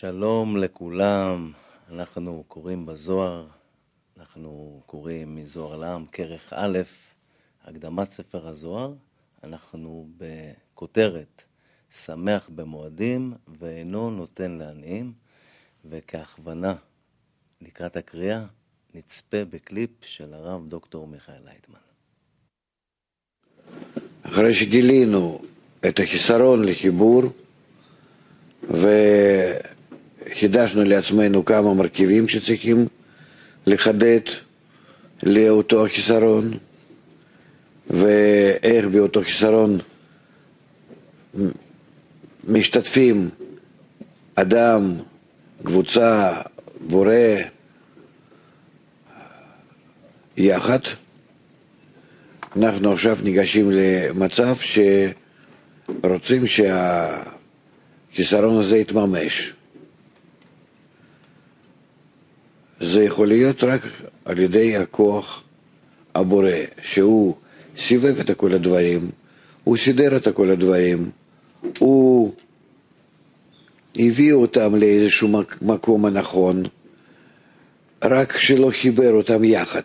[0.00, 1.52] שלום לכולם,
[1.90, 3.46] אנחנו קוראים בזוהר,
[4.18, 6.78] אנחנו קוראים מזוהר לעם, כרך א',
[7.64, 8.94] הקדמת ספר הזוהר,
[9.44, 11.42] אנחנו בכותרת
[11.90, 15.12] שמח במועדים ואינו נותן לעניים,
[15.84, 16.74] וכהכוונה
[17.60, 18.44] לקראת הקריאה
[18.94, 21.78] נצפה בקליפ של הרב דוקטור מיכאל לייטמן.
[24.22, 25.42] אחרי שגילינו
[25.88, 27.22] את החיסרון לחיבור
[30.30, 32.86] וחידשנו לעצמנו כמה מרכיבים שצריכים
[33.66, 34.20] לחדד
[35.22, 36.58] לאותו החיסרון
[37.90, 39.78] ואיך באותו חיסרון
[42.44, 43.28] משתתפים
[44.34, 44.94] אדם,
[45.64, 46.40] קבוצה,
[46.80, 47.14] בורא,
[50.36, 50.78] יחד.
[52.56, 54.56] אנחנו עכשיו ניגשים למצב
[56.00, 59.52] שרוצים שהחיסרון הזה יתממש.
[62.80, 63.80] זה יכול להיות רק
[64.24, 65.42] על ידי הכוח
[66.14, 66.50] הבורא,
[66.82, 67.34] שהוא
[67.76, 69.10] סיבב את כל הדברים,
[69.64, 71.10] הוא סידר את כל הדברים,
[71.78, 72.32] הוא
[73.96, 75.28] הביא אותם לאיזשהו
[75.62, 76.62] מקום הנכון,
[78.04, 79.82] רק שלא חיבר אותם יחד.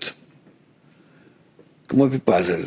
[1.87, 2.63] כמו בפאזל,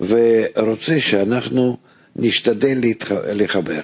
[0.00, 1.76] ורוצה שאנחנו
[2.16, 3.12] נשתדל להתח...
[3.12, 3.80] לחבר.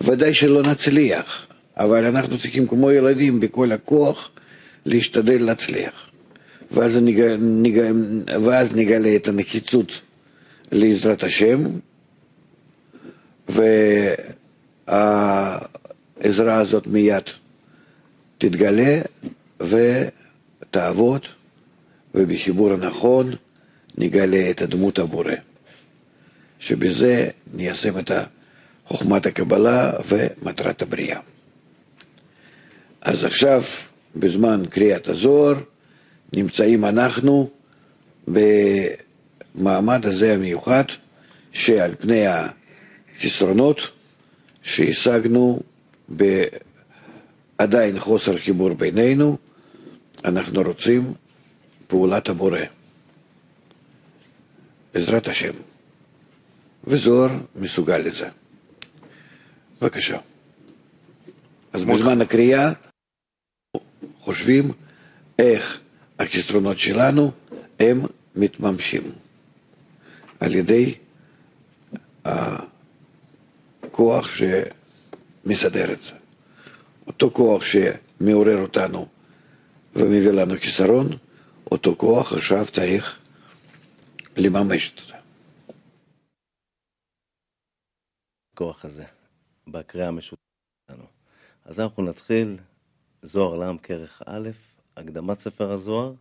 [0.00, 4.30] ודאי שלא נצליח, אבל אנחנו צריכים כמו ילדים בכל הכוח
[4.86, 6.10] להשתדל להצליח.
[6.70, 7.20] ואז, נג...
[7.38, 7.80] נג...
[8.44, 10.00] ואז נגלה את הנחיצות
[10.72, 11.64] לעזרת השם,
[14.88, 17.22] והעזרה הזאת מיד
[18.38, 19.00] תתגלה
[19.60, 21.26] ותעבוד,
[22.14, 23.34] ובחיבור הנכון
[23.98, 25.32] נגלה את הדמות הבורא,
[26.58, 28.10] שבזה ניישם את
[28.86, 31.20] חוכמת הקבלה ומטרת הבריאה.
[33.00, 33.62] אז עכשיו,
[34.18, 35.54] בזמן קריאת הזוהר,
[36.32, 37.50] נמצאים אנחנו
[38.28, 40.84] במעמד הזה המיוחד,
[41.52, 43.80] שעל פני החסרונות
[44.62, 45.60] שהשגנו
[46.08, 49.36] בעדיין חוסר חיבור בינינו,
[50.24, 51.14] אנחנו רוצים
[51.86, 52.60] פעולת הבורא.
[54.94, 55.52] בעזרת השם.
[56.84, 58.28] וזוהר מסוגל לזה.
[59.80, 60.18] בבקשה.
[61.72, 62.72] אז בזמן הקריאה
[64.26, 64.72] חושבים
[65.38, 65.80] איך
[66.18, 67.32] החסרונות שלנו
[67.80, 68.00] הם
[68.36, 69.12] מתממשים
[70.40, 70.94] על ידי
[72.24, 76.12] הכוח שמסדר את זה.
[77.06, 79.08] אותו כוח שמעורר אותנו
[79.96, 81.08] ומביא לנו חיסרון,
[81.70, 83.18] אותו כוח עכשיו צריך
[84.36, 85.14] לממש את זה.
[88.54, 89.04] הכוח הזה,
[89.66, 90.40] בקריאה המשותפת
[90.90, 91.04] שלנו.
[91.64, 92.56] אז אנחנו נתחיל,
[93.26, 94.50] זוהר לעם כרך א',
[94.96, 96.12] הקדמת ספר הזוהר,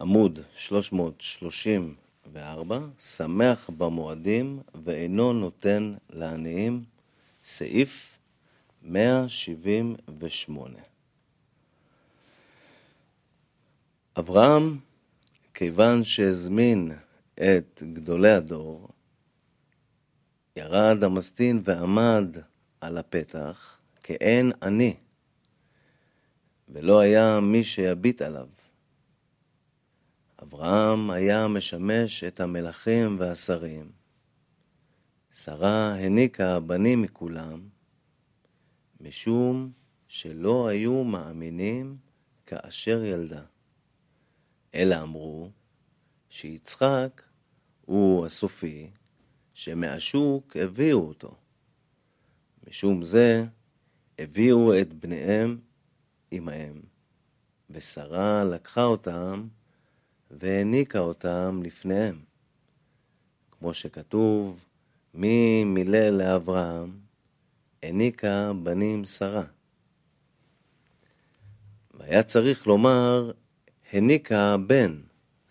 [0.00, 6.84] עמוד 334, שמח במועדים ואינו נותן לעניים,
[7.44, 8.18] סעיף
[8.82, 10.78] 178.
[14.18, 14.78] אברהם,
[15.54, 16.92] כיוון שהזמין
[17.34, 18.88] את גדולי הדור,
[20.56, 22.36] ירד המסטין ועמד
[22.80, 24.94] על הפתח כאין עני,
[26.74, 28.48] ולא היה מי שיביט עליו.
[30.42, 33.90] אברהם היה משמש את המלכים והשרים.
[35.32, 37.68] שרה הניקה בנים מכולם,
[39.00, 39.72] משום
[40.08, 41.96] שלא היו מאמינים
[42.46, 43.42] כאשר ילדה.
[44.74, 45.50] אלא אמרו,
[46.28, 47.22] שיצחק
[47.84, 48.90] הוא הסופי,
[49.54, 51.34] שמהשוק הביאו אותו.
[52.68, 53.44] משום זה
[54.18, 55.58] הביאו את בניהם
[56.36, 56.80] עמהם,
[57.70, 59.48] ושרה לקחה אותם
[60.30, 62.24] והעניקה אותם לפניהם.
[63.50, 64.64] כמו שכתוב,
[65.14, 67.00] מי מילא לאברהם,
[67.82, 69.44] העניקה בנים שרה.
[71.94, 73.30] והיה צריך לומר,
[73.92, 75.00] הניקה בן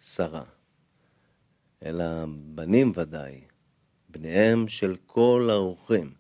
[0.02, 0.44] שרה.
[1.86, 3.42] אלא בנים ודאי,
[4.10, 6.14] בניהם של כל האורחים.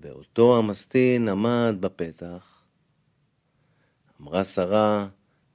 [0.00, 2.51] ואותו המסטין עמד בפתח,
[4.22, 5.08] אמרה שרה,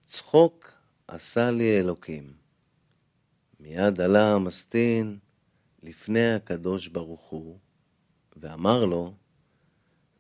[0.06, 0.72] צחוק
[1.08, 2.34] עשה לי אלוקים.
[3.60, 5.20] מיד עלה המסטין
[5.84, 7.60] לפני הקדוש ברוך הוא,
[8.38, 9.14] ואמר לו,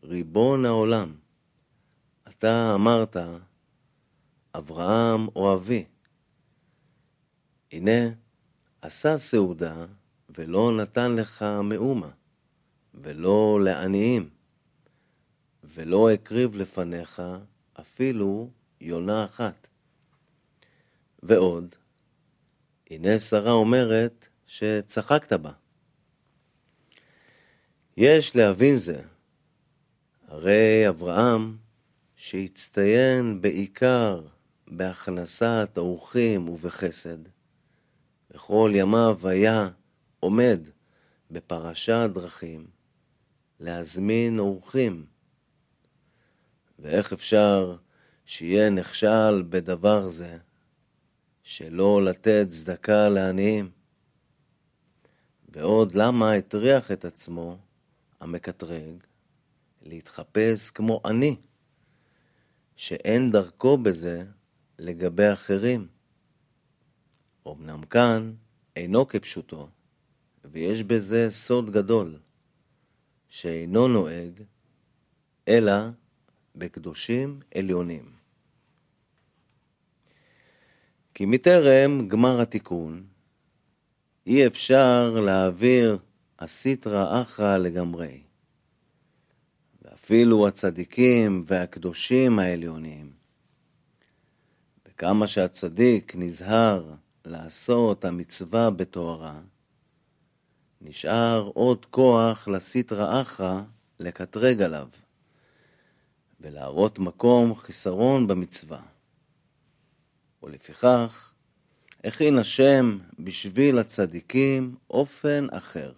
[0.03, 1.15] ריבון העולם,
[2.27, 3.17] אתה אמרת,
[4.55, 5.85] אברהם אוהבי,
[7.71, 8.09] הנה,
[8.81, 9.85] עשה סעודה
[10.29, 12.09] ולא נתן לך מאומה,
[12.93, 14.29] ולא לעניים,
[15.63, 17.21] ולא הקריב לפניך
[17.87, 18.49] אפילו
[18.81, 19.67] יונה אחת.
[21.23, 21.75] ועוד,
[22.89, 25.51] הנה שרה אומרת שצחקת בה.
[27.97, 29.01] יש להבין זה,
[30.27, 31.57] הרי אברהם,
[32.15, 34.21] שהצטיין בעיקר
[34.67, 37.17] בהכנסת האורחים ובחסד,
[38.31, 39.69] בכל ימיו היה
[40.19, 40.59] עומד
[41.31, 42.67] בפרשת דרכים
[43.59, 45.05] להזמין אורחים.
[46.79, 47.75] ואיך אפשר
[48.25, 50.37] שיהיה נכשל בדבר זה,
[51.43, 53.71] שלא לתת צדקה לעניים?
[55.49, 57.57] ועוד למה הטריח את עצמו
[58.19, 59.03] המקטרג
[59.81, 61.35] להתחפש כמו אני,
[62.75, 64.25] שאין דרכו בזה
[64.79, 65.87] לגבי אחרים.
[67.47, 68.33] אמנם כאן
[68.75, 69.69] אינו כפשוטו,
[70.45, 72.19] ויש בזה סוד גדול,
[73.29, 74.43] שאינו נוהג,
[75.47, 75.73] אלא
[76.57, 78.11] בקדושים עליונים.
[81.13, 83.03] כי מטרם גמר התיקון,
[84.27, 85.97] אי אפשר להעביר
[86.39, 88.21] הסיטרא אחרא לגמרי.
[89.81, 93.11] ואפילו הצדיקים והקדושים העליונים.
[94.87, 96.93] וכמה שהצדיק נזהר
[97.25, 99.39] לעשות המצווה בתוארה,
[100.81, 103.61] נשאר עוד כוח לסיטרא אחרא
[103.99, 104.89] לקטרג עליו,
[106.39, 108.81] ולהראות מקום חיסרון במצווה.
[110.43, 111.33] ולפיכך,
[112.03, 115.93] הכין השם בשביל הצדיקים אופן אחר,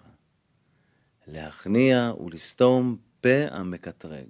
[1.28, 4.28] להכניע ולסתום פה המקטרג,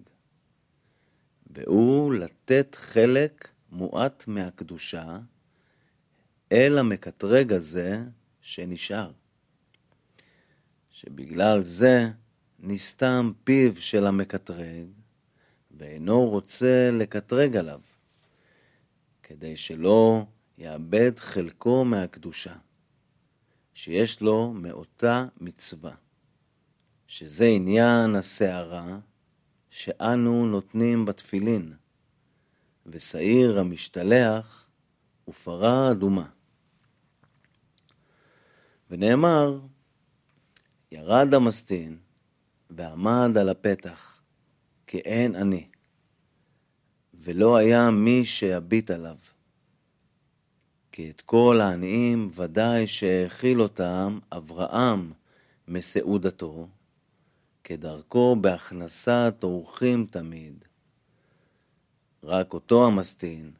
[1.48, 5.20] והוא לתת חלק מועט מהקדושה
[6.52, 8.04] אל המקטרג הזה
[8.42, 9.12] שנשאר.
[10.92, 12.10] שבגלל זה
[12.60, 14.88] נסתם פיו של המקטרג,
[15.80, 17.80] ואינו רוצה לקטרג עליו,
[19.24, 20.26] כדי שלא
[20.58, 22.56] יאבד חלקו מהקדושה,
[23.74, 25.96] שיש לו מאותה מצווה.
[27.08, 29.00] שזה עניין הסערה
[29.70, 31.74] שאנו נותנים בתפילין,
[32.86, 34.68] ושעיר המשתלח
[35.28, 36.30] ופרה אדומה.
[38.90, 39.60] ונאמר,
[40.92, 41.98] ירד המסטין
[42.70, 44.19] ועמד על הפתח,
[44.92, 45.68] כי אין אני,
[47.14, 49.16] ולא היה מי שיביט עליו.
[50.92, 55.12] כי את כל העניים ודאי שהאכיל אותם אברהם
[55.68, 56.68] מסעודתו,
[57.64, 60.66] כדרכו בהכנסת אורחים תמיד.
[62.24, 63.52] רק אותו המסטין,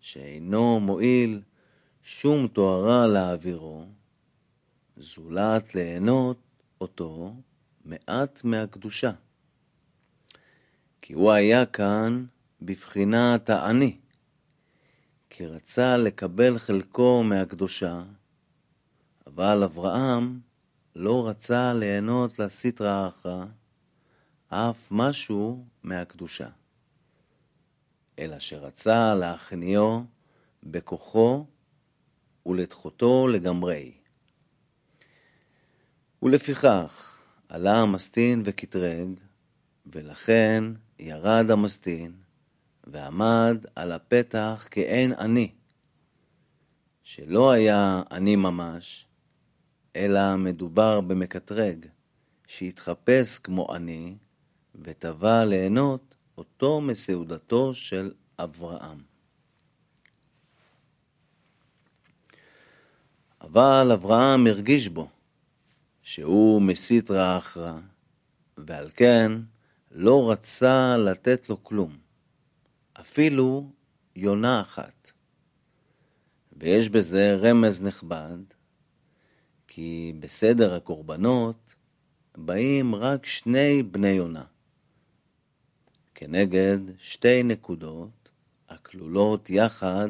[0.00, 1.42] שאינו מועיל
[2.02, 3.84] שום תוארה להעבירו,
[4.96, 6.38] זולת ליהנות
[6.80, 7.34] אותו
[7.84, 9.12] מעט מהקדושה.
[11.06, 12.24] כי הוא היה כאן
[12.62, 13.96] בבחינת העני,
[15.30, 18.02] כי רצה לקבל חלקו מהקדושה,
[19.26, 20.40] אבל אברהם
[20.96, 23.44] לא רצה ליהנות לסטרא אחרא
[24.48, 26.48] אף משהו מהקדושה,
[28.18, 30.04] אלא שרצה להכניעו
[30.62, 31.46] בכוחו
[32.46, 33.92] ולדחותו לגמרי.
[36.22, 39.08] ולפיכך עלה המסטין וקטרג,
[39.86, 40.64] ולכן
[40.98, 42.12] ירד המסטין,
[42.84, 45.50] ועמד על הפתח כאין אני,
[47.02, 49.06] שלא היה אני ממש,
[49.96, 51.86] אלא מדובר במקטרג,
[52.46, 54.16] שהתחפש כמו עני,
[54.74, 59.02] ותבע ליהנות אותו מסעודתו של אברהם.
[63.40, 65.08] אבל אברהם הרגיש בו
[66.02, 67.72] שהוא מסית רע אחרא,
[68.56, 69.32] ועל כן
[69.98, 71.98] לא רצה לתת לו כלום,
[73.00, 73.70] אפילו
[74.16, 75.10] יונה אחת.
[76.52, 78.38] ויש בזה רמז נכבד,
[79.66, 81.74] כי בסדר הקורבנות
[82.36, 84.44] באים רק שני בני יונה,
[86.14, 88.28] כנגד שתי נקודות
[88.68, 90.08] הכלולות יחד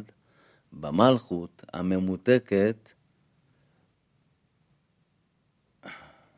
[0.73, 2.93] במלכות הממותקת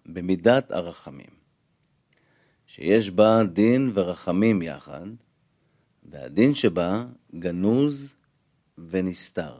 [0.06, 1.37] במידת הרחמים,
[2.68, 5.06] שיש בה דין ורחמים יחד,
[6.02, 7.06] והדין שבה
[7.38, 8.14] גנוז
[8.78, 9.58] ונסתר.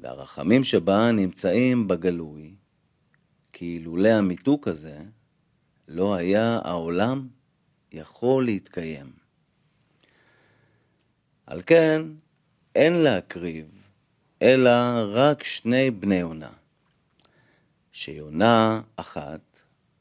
[0.00, 2.54] והרחמים שבה נמצאים בגלוי,
[3.52, 4.98] כי אילולא המיתוק הזה,
[5.88, 7.28] לא היה העולם
[7.92, 9.12] יכול להתקיים.
[11.46, 12.02] על כן,
[12.74, 13.88] אין להקריב,
[14.42, 14.70] אלא
[15.08, 16.52] רק שני בני יונה.
[17.92, 19.60] שיונה אחת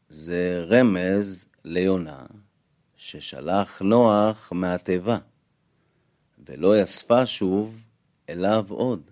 [0.09, 2.25] זה רמז ליונה,
[2.95, 5.17] ששלח נוח מהתיבה,
[6.45, 7.83] ולא יספה שוב
[8.29, 9.11] אליו עוד.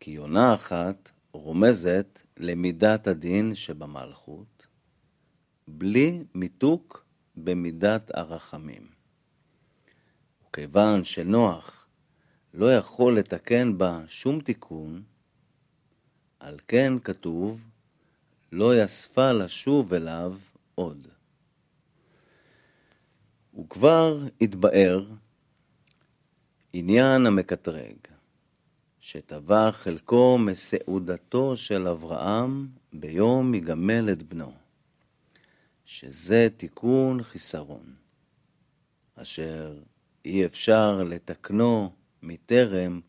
[0.00, 4.66] כי יונה אחת רומזת למידת הדין שבמלכות,
[5.68, 7.04] בלי מיתוק
[7.36, 8.88] במידת הרחמים.
[10.48, 11.86] וכיוון שנוח
[12.54, 15.02] לא יכול לתקן בה שום תיקון,
[16.40, 17.60] על כן כתוב,
[18.52, 20.36] לא יספה לשוב אליו
[20.74, 21.08] עוד.
[23.60, 25.04] וכבר התבאר
[26.72, 27.96] עניין המקטרג,
[29.00, 34.52] שטבע חלקו מסעודתו של אברהם ביום יגמל את בנו,
[35.84, 37.94] שזה תיקון חיסרון,
[39.14, 39.82] אשר
[40.24, 43.00] אי אפשר לתקנו מטרם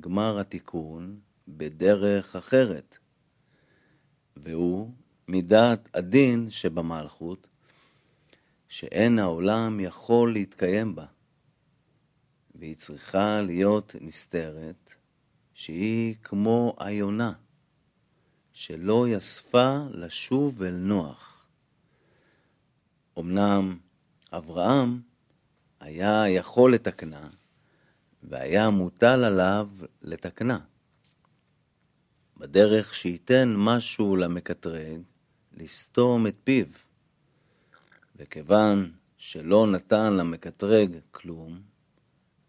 [0.00, 2.98] גמר התיקון בדרך אחרת,
[4.36, 4.90] והוא
[5.28, 7.46] מידת הדין שבמלכות,
[8.68, 11.06] שאין העולם יכול להתקיים בה,
[12.54, 14.94] והיא צריכה להיות נסתרת,
[15.54, 17.32] שהיא כמו היונה,
[18.52, 21.46] שלא יספה לשוב אל נוח.
[23.18, 23.78] אמנם
[24.32, 25.00] אברהם
[25.80, 27.28] היה יכול לתקנה,
[28.22, 29.68] והיה מוטל עליו
[30.02, 30.58] לתקנה.
[32.36, 35.00] בדרך שייתן משהו למקטרג,
[35.60, 36.66] לסתום את פיו.
[38.16, 41.60] וכיוון שלא נתן למקטרג כלום,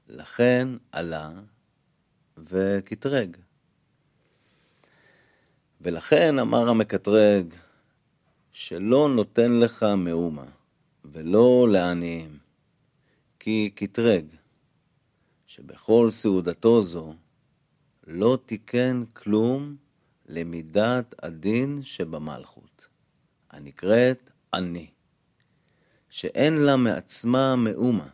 [0.07, 1.31] לכן עלה
[2.37, 3.37] וקטרג.
[5.81, 7.53] ולכן אמר המקטרג,
[8.51, 10.45] שלא נותן לך מאומה,
[11.05, 12.37] ולא לעניים,
[13.39, 14.25] כי קטרג,
[15.47, 17.13] שבכל סעודתו זו
[18.07, 19.75] לא תיקן כלום
[20.25, 22.68] למידת הדין שבמלכות,
[23.49, 24.89] הנקראת אני,
[26.09, 28.07] שאין לה מעצמה מאומה,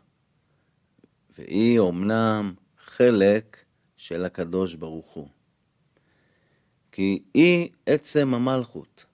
[1.37, 3.65] והיא אומנם חלק
[3.97, 5.27] של הקדוש ברוך הוא.
[6.91, 9.05] כי היא עצם המלכות,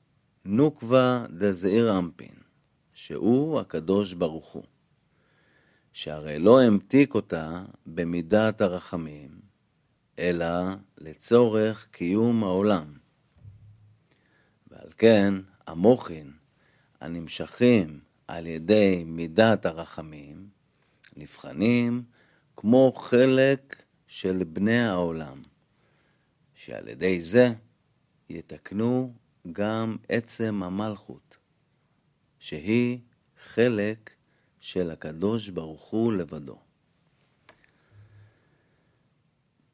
[0.45, 2.35] נוקבה דזעיר אמפין,
[2.93, 4.63] שהוא הקדוש ברוך הוא.
[5.93, 9.41] שהרי לא המתיק אותה במידת הרחמים,
[10.19, 10.45] אלא
[10.97, 12.93] לצורך קיום העולם.
[14.67, 15.33] ועל כן
[15.71, 16.31] המוחין
[17.01, 20.49] הנמשכים על ידי מידת הרחמים
[21.17, 22.03] נבחנים
[22.57, 25.41] כמו חלק של בני העולם,
[26.55, 27.53] שעל ידי זה
[28.29, 29.13] יתקנו
[29.51, 31.37] גם עצם המלכות,
[32.39, 32.99] שהיא
[33.43, 34.09] חלק
[34.59, 36.59] של הקדוש ברוך הוא לבדו.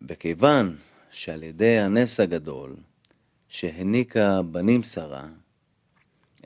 [0.02, 0.78] וכיוון
[1.10, 2.76] שעל ידי הנס הגדול
[3.48, 5.28] שהעניקה בנים שרה,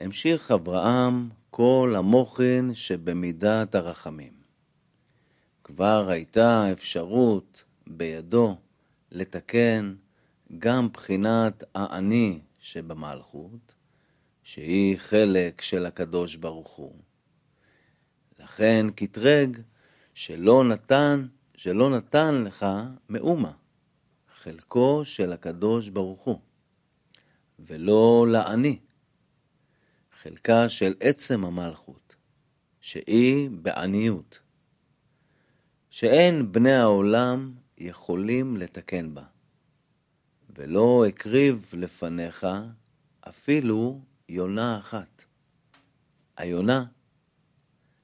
[0.02, 4.32] המשיך אברהם כל המוחין שבמידת הרחמים.
[5.64, 8.56] כבר הייתה אפשרות בידו
[9.10, 9.94] לתקן
[10.58, 13.74] גם בחינת האני שבמלכות,
[14.42, 16.94] שהיא חלק של הקדוש ברוך הוא.
[18.38, 19.58] לכן קטרג
[20.14, 22.66] שלא נתן, שלא נתן לך
[23.08, 23.52] מאומה,
[24.34, 26.38] חלקו של הקדוש ברוך הוא,
[27.58, 28.78] ולא לעני,
[30.22, 32.16] חלקה של עצם המלכות,
[32.80, 34.38] שהיא בעניות,
[35.90, 39.22] שאין בני העולם יכולים לתקן בה,
[40.56, 42.46] ולא הקריב לפניך
[43.28, 45.24] אפילו יונה אחת.
[46.36, 46.84] היונה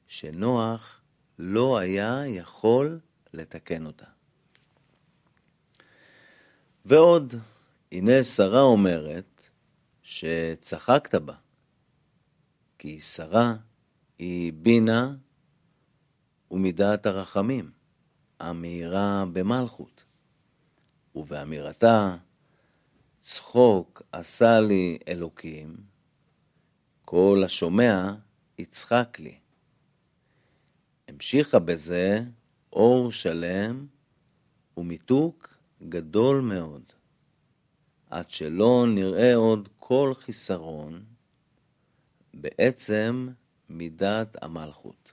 [0.06, 1.00] שנוח
[1.38, 3.00] לא היה יכול
[3.32, 4.06] לתקן אותה.
[6.84, 7.34] ועוד,
[7.92, 9.50] הנה שרה אומרת
[10.02, 11.34] שצחקת בה,
[12.78, 13.56] כי שרה
[14.18, 15.14] היא בינה
[16.50, 17.70] ומידת הרחמים,
[18.40, 20.04] המאירה במלכות.
[21.14, 22.16] ובאמירתה,
[23.20, 25.76] צחוק עשה לי אלוקים,
[27.04, 28.14] כל השומע
[28.58, 29.38] יצחק לי.
[31.08, 32.20] המשיכה בזה
[32.72, 33.86] אור שלם
[34.76, 35.58] ומיתוק
[35.88, 36.82] גדול מאוד,
[38.10, 41.04] עד שלא נראה עוד כל חיסרון
[42.40, 43.28] בעצם
[43.68, 45.12] מידת המלכות.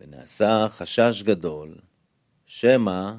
[0.00, 1.78] ונעשה חשש גדול,
[2.46, 3.14] שמא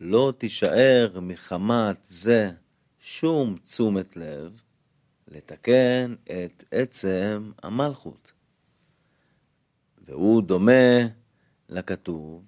[0.00, 2.50] לא תישאר מחמת זה
[2.98, 4.60] שום תשומת לב
[5.28, 8.32] לתקן את עצם המלכות.
[9.98, 10.98] והוא דומה
[11.68, 12.44] לכתוב,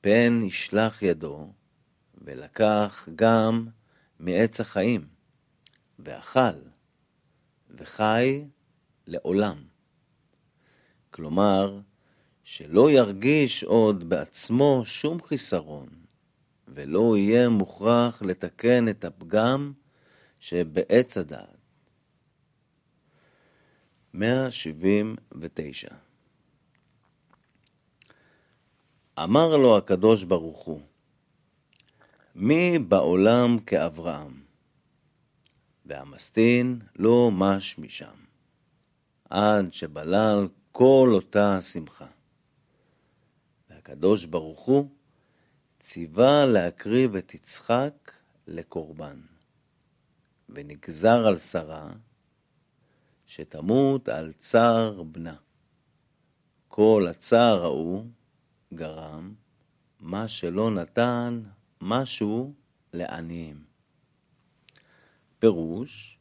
[0.00, 1.52] פן ישלח ידו,
[2.14, 3.68] ולקח גם
[4.20, 5.06] מעץ החיים,
[5.98, 6.58] ואכל,
[7.70, 8.44] וחי
[9.08, 9.56] לעולם.
[11.10, 11.80] כלומר,
[12.44, 15.88] שלא ירגיש עוד בעצמו שום חיסרון,
[16.68, 19.72] ולא יהיה מוכרח לתקן את הפגם
[20.40, 21.58] שבעץ הדעת.
[24.14, 25.88] 179
[29.18, 30.80] אמר לו הקדוש ברוך הוא,
[32.34, 34.42] מי בעולם כאברהם?
[35.86, 38.27] והמסטין לא מש משם,
[39.30, 42.06] עד שבלל כל אותה השמחה.
[43.70, 44.88] והקדוש ברוך הוא
[45.78, 48.12] ציווה להקריב את יצחק
[48.46, 49.20] לקורבן,
[50.48, 51.92] ונגזר על שרה
[53.26, 55.36] שתמות על צער בנה.
[56.68, 58.04] כל הצער ההוא
[58.74, 59.34] גרם
[60.00, 61.42] מה שלא נתן
[61.80, 62.54] משהו
[62.92, 63.64] לעניים.
[65.38, 66.18] פירוש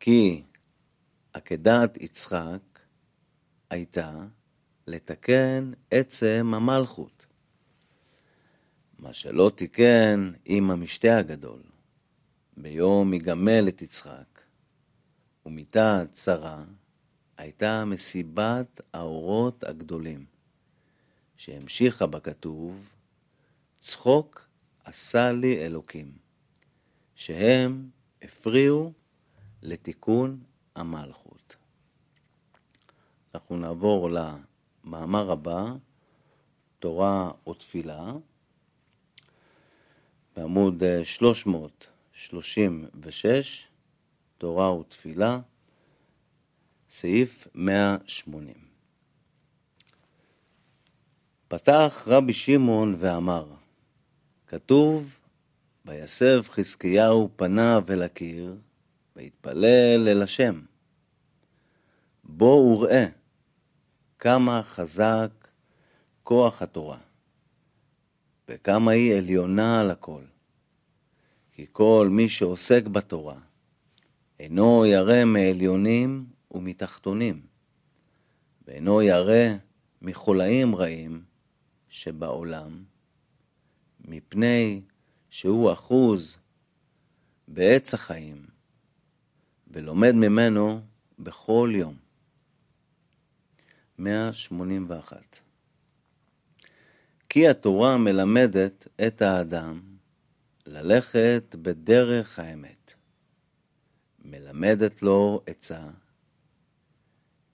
[0.00, 0.42] כי
[1.32, 2.60] עקדת יצחק
[3.70, 4.26] הייתה
[4.86, 7.26] לתקן עצם המלכות,
[8.98, 11.62] מה שלא תיקן עם המשתה הגדול,
[12.56, 14.40] ביום יגמל את יצחק,
[15.46, 16.64] ומיתה צרה
[17.36, 20.24] הייתה מסיבת האורות הגדולים,
[21.36, 22.88] שהמשיכה בכתוב,
[23.80, 24.48] צחוק
[24.84, 26.12] עשה לי אלוקים,
[27.14, 27.90] שהם
[28.22, 28.92] הפריעו
[29.62, 30.40] לתיקון
[30.74, 31.21] המלכות.
[33.34, 35.64] אנחנו נעבור למאמר הבא,
[36.78, 38.12] תורה ותפילה,
[40.36, 43.68] בעמוד 336,
[44.38, 45.40] תורה ותפילה,
[46.90, 48.54] סעיף 180.
[51.48, 53.46] פתח רבי שמעון ואמר,
[54.46, 55.18] כתוב,
[55.84, 58.56] ויסב חזקיהו פניו אל הקיר,
[59.16, 60.60] והתפלל אל השם.
[62.24, 63.21] בוא וראה
[64.22, 65.30] כמה חזק
[66.22, 66.98] כוח התורה,
[68.48, 70.22] וכמה היא עליונה על הכל.
[71.52, 73.38] כי כל מי שעוסק בתורה,
[74.40, 77.46] אינו ירא מעליונים ומתחתונים,
[78.66, 79.54] ואינו ירא
[80.02, 81.24] מחולאים רעים
[81.88, 82.84] שבעולם,
[84.00, 84.82] מפני
[85.30, 86.38] שהוא אחוז
[87.48, 88.46] בעץ החיים,
[89.66, 90.80] ולומד ממנו
[91.18, 92.01] בכל יום.
[94.02, 95.40] 181
[97.28, 99.80] כי התורה מלמדת את האדם
[100.66, 102.92] ללכת בדרך האמת.
[104.24, 105.90] מלמדת לו עצה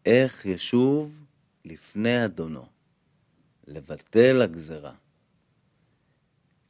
[0.06, 1.24] איך ישוב
[1.64, 2.66] לפני אדונו,
[3.66, 4.94] לבטל הגזרה.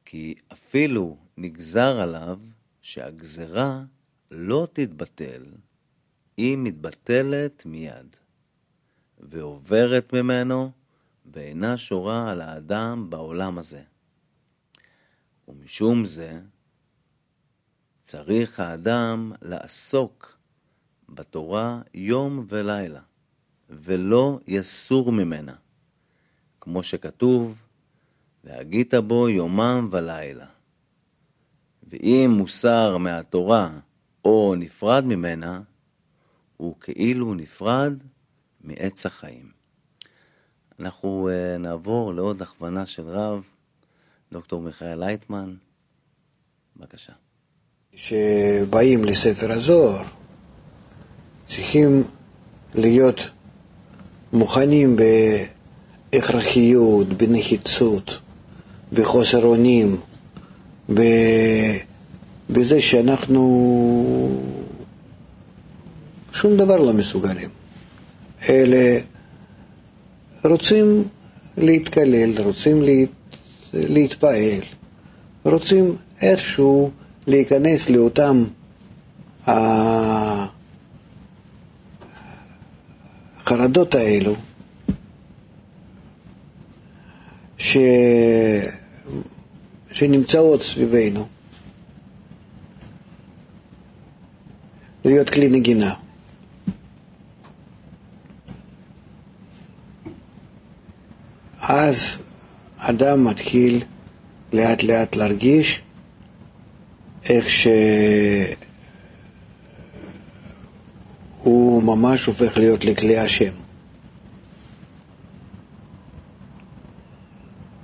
[0.05, 2.41] כי אפילו נגזר עליו
[2.83, 3.85] שהגזרה
[4.31, 5.45] לא תתבטל,
[6.37, 8.17] היא מתבטלת מיד,
[9.21, 10.71] ועוברת ממנו,
[11.27, 13.83] ואינה שורה על האדם בעולם הזה.
[15.49, 16.41] ומשום זה,
[18.03, 20.39] צריך האדם לעסוק
[21.09, 23.01] בתורה יום ולילה,
[23.71, 25.55] ולא יסור ממנה,
[26.61, 27.63] כמו שכתוב,
[28.45, 30.47] והגית בו יומם ולילה.
[31.83, 33.79] ואם מוסר מהתורה
[34.25, 35.61] או נפרד ממנה,
[36.57, 37.93] הוא כאילו נפרד
[38.65, 39.51] מעץ החיים.
[40.81, 43.43] אנחנו uh, נעבור לעוד הכוונה של רב,
[44.33, 45.55] דוקטור מיכאל לייטמן,
[46.77, 47.13] בבקשה.
[47.95, 50.05] שבאים לספר הזוהר
[51.47, 52.03] צריכים
[52.75, 53.31] להיות
[54.33, 54.97] מוכנים
[56.13, 58.19] בהכרחיות, בנחיצות,
[58.93, 60.01] בחוסר אונים,
[62.51, 63.43] בזה שאנחנו
[66.33, 67.58] שום דבר לא מסוגלים.
[68.49, 68.99] אלה
[70.45, 71.05] רוצים
[71.57, 73.09] להתקלל, רוצים להת,
[73.73, 74.61] להתפעל,
[75.45, 76.91] רוצים איכשהו
[77.27, 78.45] להיכנס לאותם
[83.47, 84.35] החרדות האלו,
[87.59, 87.77] ש...
[89.93, 91.27] שנמצאות סביבנו,
[95.05, 95.95] להיות כלי נגינה.
[101.69, 102.17] אז
[102.79, 103.85] אדם מתחיל
[104.53, 105.83] לאט לאט להרגיש
[107.25, 108.63] איך שהוא
[111.83, 113.53] ממש הופך להיות לכלי השם.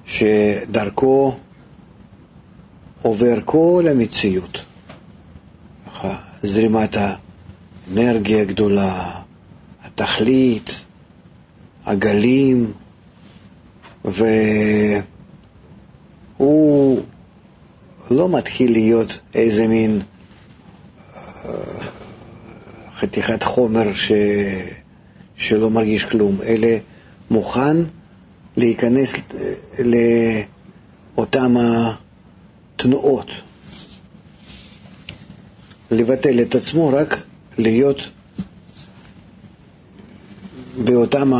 [0.06, 1.36] שדרכו
[3.02, 4.64] עובר כל המציאות.
[6.42, 9.20] זרימת האנרגיה הגדולה,
[9.82, 10.70] התכלית,
[11.86, 12.72] הגלים,
[14.04, 15.80] והוא
[18.10, 20.00] לא מתחיל להיות איזה מין
[21.16, 21.50] אה,
[22.98, 24.12] חתיכת חומר ש...
[25.36, 26.68] שלא מרגיש כלום, אלא
[27.30, 27.76] מוכן
[28.56, 29.14] להיכנס
[29.78, 31.54] לאותן
[32.76, 33.30] התנועות,
[35.90, 37.26] לבטל את עצמו, רק
[37.58, 38.10] להיות
[40.84, 41.32] באותם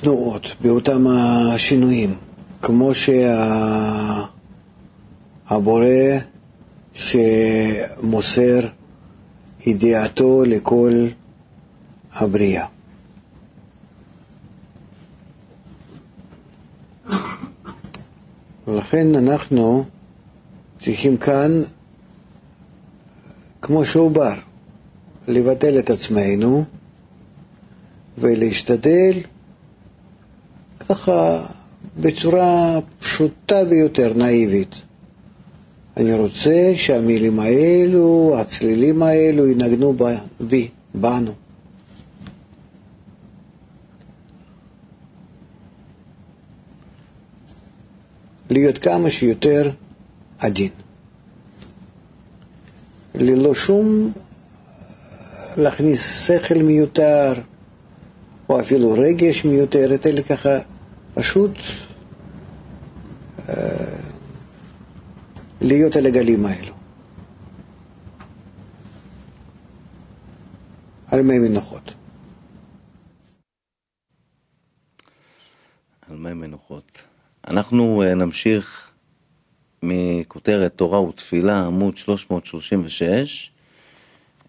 [0.00, 2.14] התנועות, באותם השינויים,
[2.62, 2.92] כמו
[5.50, 5.86] שהבורא
[6.94, 8.60] שמוסר
[9.66, 11.06] ידיעתו לכל
[12.12, 12.66] הבריאה.
[18.68, 19.84] ולכן אנחנו
[20.78, 21.62] צריכים כאן,
[23.62, 24.34] כמו שהוא בר,
[25.28, 26.64] לבטל את עצמנו
[28.18, 29.12] ולהשתדל
[30.90, 31.46] ככה
[32.00, 34.82] בצורה פשוטה ביותר, נאיבית.
[35.96, 39.96] אני רוצה שהמילים האלו, הצלילים האלו, ינגנו
[40.40, 41.32] בי, בנו.
[48.50, 49.70] להיות כמה שיותר
[50.38, 50.70] עדין.
[53.14, 54.12] ללא שום
[55.56, 57.32] להכניס שכל מיותר,
[58.48, 60.58] או אפילו רגש מיותרת, אלא ככה
[61.14, 61.52] פשוט
[63.48, 63.54] אה,
[65.60, 66.74] להיות על הגלים האלו.
[71.06, 71.94] על מי מנוחות.
[76.08, 77.02] על מי מנוחות.
[77.48, 78.90] אנחנו אה, נמשיך
[79.82, 83.50] מכותרת תורה ותפילה, עמוד 336,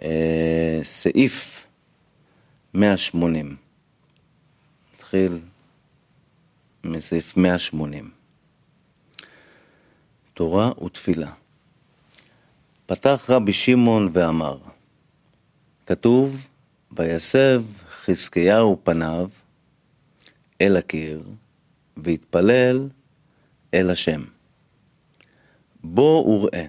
[0.01, 1.65] אה, סעיף
[2.73, 3.55] 180.
[4.95, 5.39] נתחיל
[6.83, 8.11] מסעיף 180.
[10.33, 11.31] תורה ותפילה.
[12.85, 14.57] פתח רבי שמעון ואמר,
[15.85, 16.47] כתוב,
[16.91, 19.29] ויסב חזקיהו פניו
[20.61, 21.23] אל הקיר,
[21.97, 22.89] והתפלל
[23.73, 24.23] אל השם.
[25.83, 26.65] בוא וראה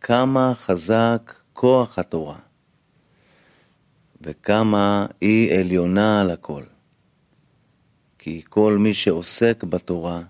[0.00, 2.38] כמה חזק כוח התורה,
[4.20, 6.62] וכמה היא עליונה על הכל.
[8.22, 10.22] כי כל מי שעוסק בתורה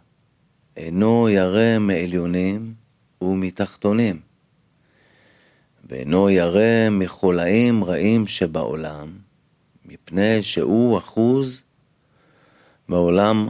[0.77, 2.75] אינו ירא מעליונים
[3.23, 4.21] ומתחתונים,
[5.85, 9.19] ואינו ירא מחולאים רעים שבעולם,
[9.85, 11.63] מפני שהוא אחוז
[12.89, 13.49] בעולם,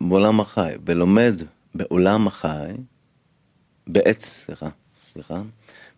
[0.00, 1.34] בעולם החי, ולומד
[1.74, 2.72] בעולם החי,
[3.86, 4.68] בעץ, סליחה,
[5.12, 5.42] סליחה,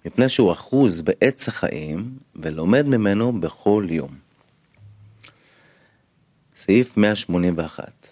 [0.04, 4.23] מפני שהוא אחוז בעץ החיים, ולומד ממנו בכל יום.
[6.56, 8.08] סעיף 181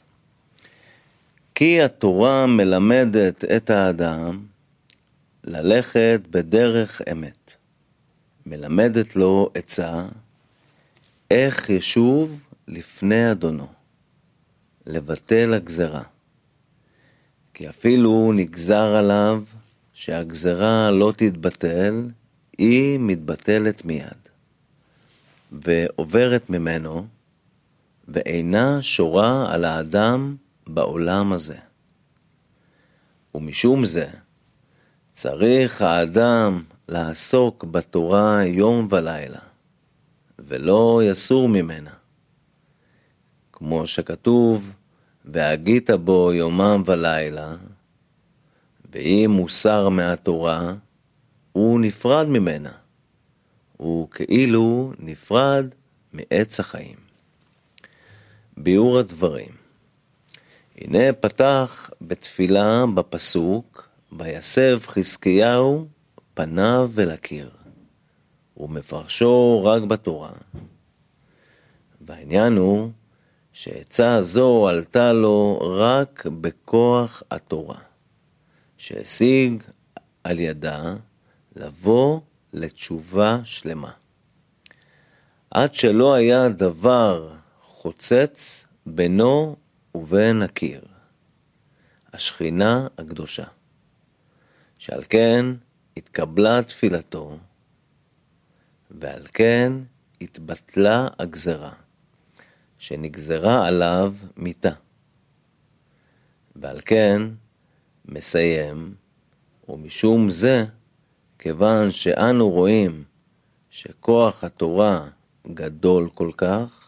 [1.54, 4.46] כי התורה מלמדת את האדם
[5.44, 7.50] ללכת בדרך אמת,
[8.46, 10.04] מלמדת לו עצה
[11.30, 13.66] איך ישוב לפני אדונו.
[14.86, 16.02] לבטל הגזרה.
[17.54, 19.42] כי אפילו נגזר עליו
[19.92, 22.08] שהגזרה לא תתבטל,
[22.58, 24.28] היא מתבטלת מיד,
[25.52, 27.06] ועוברת ממנו,
[28.12, 31.56] ואינה שורה על האדם בעולם הזה.
[33.34, 34.08] ומשום זה,
[35.12, 39.38] צריך האדם לעסוק בתורה יום ולילה,
[40.38, 41.90] ולא יסור ממנה.
[43.52, 44.72] כמו שכתוב,
[45.24, 47.54] והגית בו יומם ולילה,
[48.92, 50.74] ואם מוסר מהתורה,
[51.52, 52.72] הוא נפרד ממנה,
[53.76, 55.66] הוא כאילו נפרד
[56.12, 57.01] מעץ החיים.
[58.62, 59.48] ביאור הדברים
[60.76, 65.86] הנה פתח בתפילה בפסוק, ויסב חזקיהו
[66.34, 67.50] פניו אל הקיר,
[68.56, 70.32] ומפרשו רק בתורה.
[72.00, 72.90] והעניין הוא
[73.52, 77.78] שעצה זו עלתה לו רק בכוח התורה,
[78.76, 79.62] שהשיג
[80.24, 80.94] על ידה
[81.56, 82.20] לבוא
[82.52, 83.90] לתשובה שלמה.
[85.50, 87.41] עד שלא היה דבר
[87.82, 89.56] חוצץ בינו
[89.94, 90.84] ובין הקיר,
[92.12, 93.44] השכינה הקדושה.
[94.78, 95.46] שעל כן
[95.96, 97.38] התקבלה תפילתו,
[98.90, 99.72] ועל כן
[100.20, 101.72] התבטלה הגזרה.
[102.78, 104.72] שנגזרה עליו מיתה.
[106.56, 107.22] ועל כן
[108.04, 108.94] מסיים,
[109.68, 110.64] ומשום זה,
[111.38, 113.04] כיוון שאנו רואים
[113.70, 115.08] שכוח התורה
[115.46, 116.81] גדול כל כך,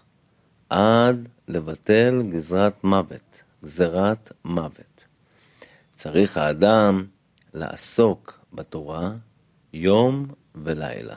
[0.74, 5.04] עד לבטל גזרת מוות, גזרת מוות.
[5.92, 7.06] צריך האדם
[7.54, 9.12] לעסוק בתורה
[9.72, 11.16] יום ולילה,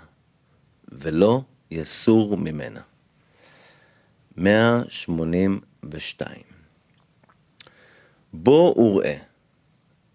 [0.92, 1.42] ולא
[1.72, 2.82] יסור ממנה.
[4.38, 6.42] 182
[8.34, 9.18] בוא וראה,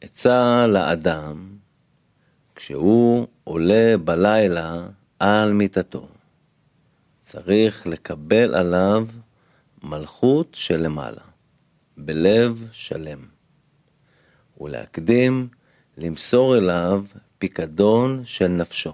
[0.00, 1.56] עצה לאדם
[2.54, 4.86] כשהוא עולה בלילה
[5.18, 6.08] על מיטתו.
[7.20, 9.06] צריך לקבל עליו
[9.82, 11.22] מלכות שלמעלה,
[11.96, 13.18] בלב שלם,
[14.60, 15.48] ולהקדים
[15.98, 17.04] למסור אליו
[17.38, 18.92] פיקדון של נפשו.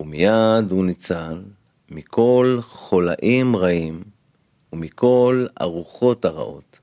[0.00, 1.42] ומיד הוא ניצל
[1.88, 4.02] מכל חולאים רעים
[4.72, 6.78] ומכל הרוחות הרעות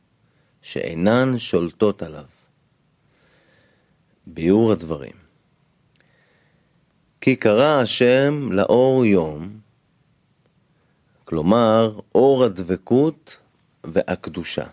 [0.62, 2.26] שאינן שולטות עליו.
[4.28, 5.22] ביאור הדברים
[7.22, 9.61] כי קרא השם לאור יום,
[11.32, 13.38] כלומר אור הדבקות
[13.84, 14.65] והקדושה,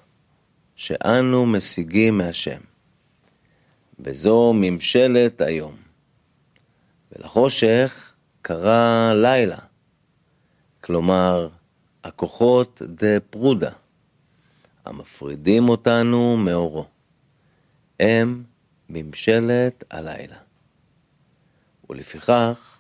[0.77, 2.61] שאנו משיגים מהשם,
[3.99, 5.77] וזו ממשלת היום.
[7.13, 9.59] ולחושך קרא לילה,
[10.81, 11.49] כלומר
[12.05, 13.73] הכוחות דה פרודה,
[14.85, 16.87] המפרידים אותנו מאורו.
[18.01, 18.45] הם
[18.89, 20.39] ממשלת הלילה.
[21.91, 22.79] ולפיכך,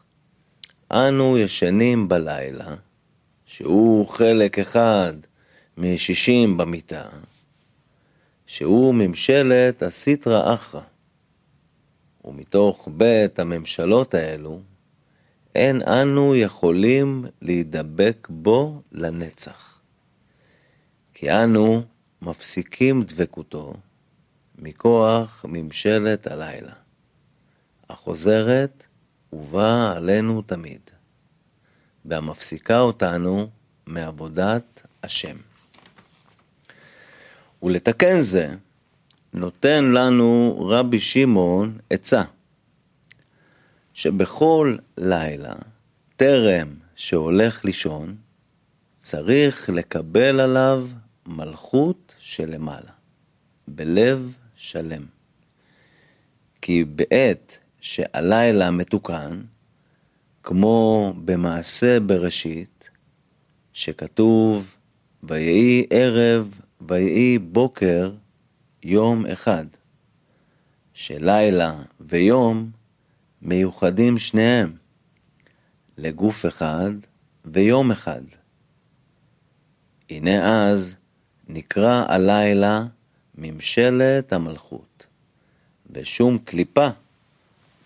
[0.93, 2.77] אנו ישנים בלילה,
[3.49, 5.15] שהוא חלק אחד
[5.79, 7.09] משישים במיטה,
[8.47, 10.81] שהוא ממשלת הסיטרא אחרא.
[12.25, 14.61] ומתוך בית הממשלות האלו,
[15.55, 19.81] אין אנו יכולים להידבק בו לנצח.
[21.15, 21.83] כי אנו
[22.23, 23.75] מפסיקים דבקותו
[24.59, 26.73] מכוח ממשלת הלילה,
[27.91, 28.83] החוזרת
[29.33, 30.81] ובאה עלינו תמיד,
[32.09, 33.49] והמפסיקה אותנו
[33.87, 35.37] מעבודת השם.
[37.63, 38.55] ולתקן זה,
[39.33, 42.23] נותן לנו רבי שמעון עצה,
[43.95, 45.55] שבכל לילה,
[46.17, 48.17] טרם שהולך לישון,
[48.95, 50.89] צריך לקבל עליו
[51.27, 52.93] מלכות שלמעלה,
[53.69, 55.05] בלב שלם.
[56.63, 59.41] כי בעת שהלילה מתוקן,
[60.43, 62.91] כמו במעשה בראשית,
[63.73, 64.77] שכתוב,
[65.23, 68.13] ויהי ערב ויהי בוקר
[68.83, 69.67] יום אחד,
[70.93, 72.71] שלילה ויום
[73.43, 74.73] מיוחדים שניהם,
[75.99, 76.93] לגוף אחד
[77.45, 78.23] ויום אחד.
[80.11, 80.97] הנה אז
[81.49, 82.85] נקרא הלילה
[83.35, 85.07] ממשלת המלכות,
[85.91, 86.89] ושום קליפה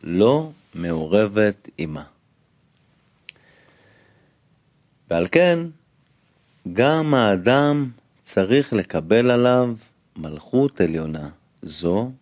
[0.03, 2.12] לא מעורבת עימה.
[5.13, 5.59] ועל כן,
[6.73, 7.91] גם האדם
[8.23, 9.75] צריך לקבל עליו
[10.17, 11.29] מלכות עליונה
[11.63, 12.13] זו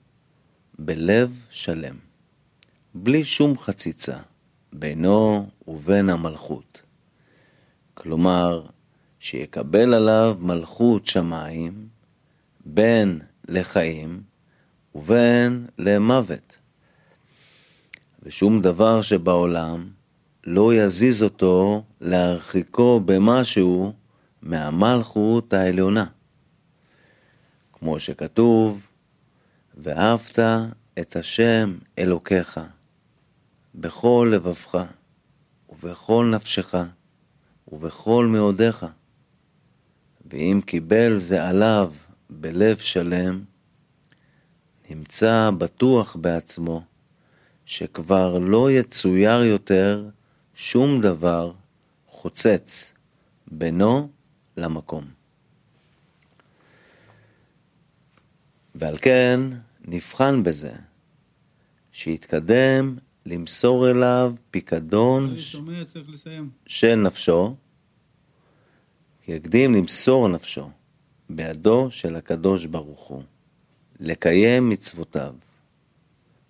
[0.78, 1.96] בלב שלם,
[2.94, 4.16] בלי שום חציצה
[4.72, 6.82] בינו ובין המלכות.
[7.94, 8.66] כלומר,
[9.20, 11.88] שיקבל עליו מלכות שמיים
[12.64, 14.22] בין לחיים
[14.94, 16.56] ובין למוות.
[18.22, 19.88] ושום דבר שבעולם
[20.44, 23.92] לא יזיז אותו להרחיקו במשהו
[24.42, 26.04] מהמלכות העליונה.
[27.72, 28.86] כמו שכתוב,
[29.74, 30.38] ואהבת
[30.98, 32.60] את השם אלוקיך
[33.74, 34.84] בכל לבבך
[35.68, 36.74] ובכל נפשך
[37.72, 38.86] ובכל מאודיך.
[40.30, 41.92] ואם קיבל זה עליו
[42.30, 43.44] בלב שלם,
[44.90, 46.82] נמצא בטוח בעצמו
[47.66, 50.08] שכבר לא יצויר יותר
[50.62, 51.52] שום דבר
[52.06, 52.92] חוצץ
[53.46, 54.08] בינו
[54.56, 55.04] למקום.
[58.74, 59.40] ועל כן
[59.84, 60.72] נבחן בזה,
[61.92, 62.96] שיתקדם
[63.26, 65.34] למסור אליו פיקדון
[66.66, 67.56] של נפשו,
[69.22, 70.70] כי יקדים למסור נפשו
[71.30, 73.22] בידו של הקדוש ברוך הוא,
[74.00, 75.34] לקיים מצוותיו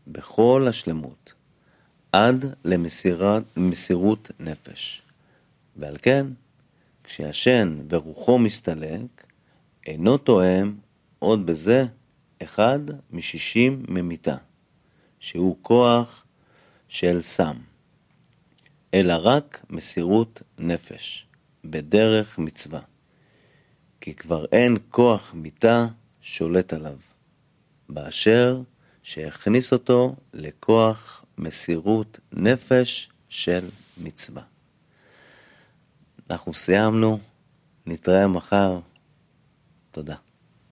[0.06, 1.34] בכל השלמות,
[2.12, 2.44] עד
[3.56, 5.02] למסירות נפש.
[5.76, 6.26] ועל כן,
[7.04, 9.26] כשישן ורוחו מסתלק,
[9.86, 10.74] אינו תואם
[11.18, 11.84] עוד בזה
[12.42, 12.78] אחד
[13.10, 14.36] משישים ממיתה,
[15.18, 16.24] שהוא כוח
[16.88, 17.56] של סם,
[18.94, 21.26] אלא רק מסירות נפש,
[21.64, 22.80] בדרך מצווה.
[24.00, 25.86] כי כבר אין כוח מיתה
[26.20, 26.96] שולט עליו,
[27.88, 28.62] באשר
[29.02, 34.42] שהכניס אותו לכוח מסירות נפש של מצווה.
[36.30, 37.18] אנחנו סיימנו,
[37.86, 38.78] נתראה מחר.
[39.90, 40.16] תודה.